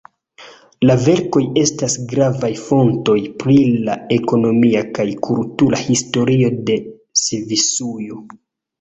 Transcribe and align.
La 0.89 0.95
verkoj 1.03 1.41
estas 1.63 1.97
gravaj 2.13 2.51
fontoj 2.63 3.19
pri 3.45 3.59
la 3.91 3.99
ekonomia 4.19 4.85
kaj 4.99 5.09
kultura 5.31 5.85
historio 5.87 6.53
de 6.73 6.83
Svisujo. 7.27 8.23